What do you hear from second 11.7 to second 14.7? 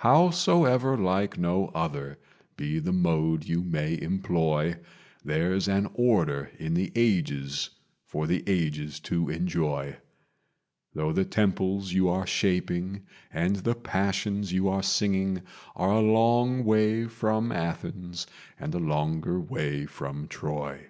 you are shaping and the passions you